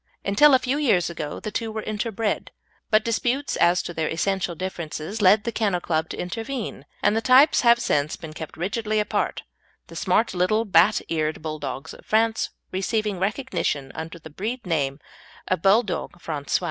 [0.25, 2.49] Until a few years ago the two were interbred,
[2.89, 7.21] but disputes as to their essential differences led the Kennel Club to intervene and the
[7.21, 9.43] types have since been kept rigidly apart,
[9.89, 14.97] the smart little bat eared Bulldogs of France receiving recognition under the breed name
[15.47, 16.59] of Bouledogues Francais.